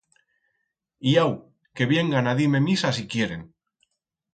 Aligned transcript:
Y 1.11 1.13
au, 1.25 1.35
que 1.75 1.89
viengan 1.95 2.33
a 2.33 2.37
dir-me 2.43 2.67
misa 2.67 2.97
si 3.01 3.09
quieren! 3.15 3.49